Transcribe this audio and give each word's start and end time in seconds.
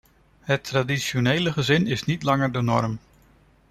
Het 0.39 0.63
traditionele 0.63 1.51
gezin 1.51 1.87
is 1.87 2.03
niet 2.05 2.23
langer 2.23 2.51
de 2.51 2.61
norm. 2.61 2.99